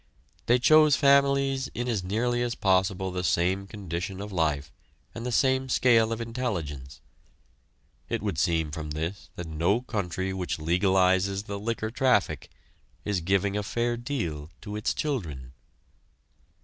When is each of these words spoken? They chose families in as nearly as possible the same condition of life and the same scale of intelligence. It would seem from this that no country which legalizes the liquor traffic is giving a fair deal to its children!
They 0.47 0.57
chose 0.57 0.95
families 0.95 1.67
in 1.75 1.87
as 1.87 2.03
nearly 2.03 2.41
as 2.41 2.55
possible 2.55 3.11
the 3.11 3.23
same 3.23 3.67
condition 3.67 4.19
of 4.19 4.31
life 4.31 4.71
and 5.13 5.27
the 5.27 5.31
same 5.31 5.69
scale 5.69 6.11
of 6.11 6.19
intelligence. 6.19 7.01
It 8.09 8.23
would 8.23 8.39
seem 8.39 8.71
from 8.71 8.89
this 8.97 9.29
that 9.35 9.45
no 9.45 9.81
country 9.81 10.33
which 10.33 10.57
legalizes 10.57 11.43
the 11.45 11.59
liquor 11.59 11.91
traffic 11.91 12.49
is 13.05 13.21
giving 13.21 13.55
a 13.55 13.61
fair 13.61 13.95
deal 13.95 14.49
to 14.61 14.75
its 14.75 14.95
children! 14.95 15.53